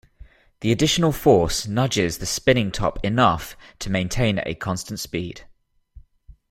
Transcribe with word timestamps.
The 0.61 0.71
additional 0.71 1.11
force 1.11 1.67
nudges 1.67 2.17
the 2.17 2.25
spinning 2.25 2.71
top 2.71 2.97
enough 3.05 3.55
to 3.77 3.91
maintain 3.91 4.39
a 4.47 4.55
constant 4.55 4.99
speed. 4.99 5.41